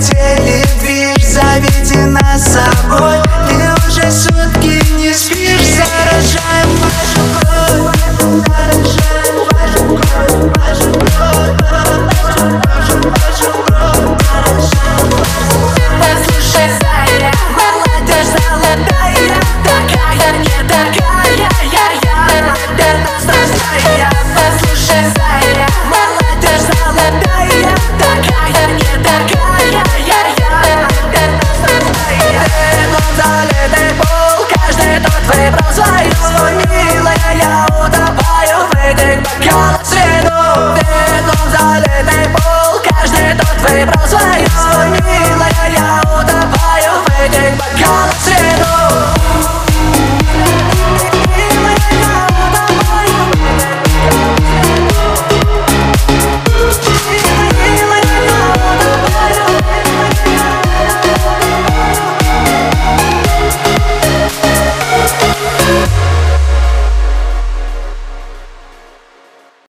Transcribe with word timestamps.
хотели, 0.00 0.64
видишь, 0.82 1.26
заведи 1.26 2.06
нас 2.06 2.44
собой. 2.44 3.19